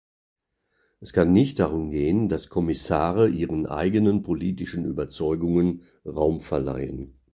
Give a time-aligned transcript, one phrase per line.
[0.99, 7.19] Es kann nicht darum gehen, dass Kommissare ihren eigenen politischen Überzeugungen Raum verleihen.